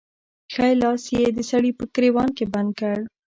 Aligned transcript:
ښی 0.53 0.71
لاس 0.81 1.03
يې 1.15 1.25
د 1.37 1.39
سړي 1.51 1.71
په 1.77 1.83
ګرېوان 1.93 2.29
کې 2.37 2.45
بند 2.53 2.71
کړ. 2.79 2.97